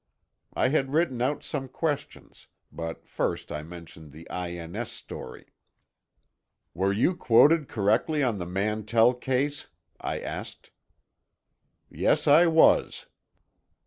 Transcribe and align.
I 0.55 0.69
had 0.69 0.93
written 0.93 1.21
out 1.21 1.43
some 1.43 1.67
questions, 1.67 2.47
but 2.71 3.07
first 3.07 3.51
I 3.51 3.61
mentioned 3.61 4.11
the 4.11 4.27
I.N.S. 4.31 4.91
story. 4.91 5.53
"Were 6.73 6.91
you 6.91 7.15
quoted 7.15 7.67
correctly 7.69 8.23
on 8.23 8.39
the 8.39 8.47
Mantell 8.47 9.13
case?" 9.13 9.67
I 9.99 10.19
asked. 10.19 10.71
"Yes, 11.91 12.27
I 12.27 12.47
was." 12.47 13.05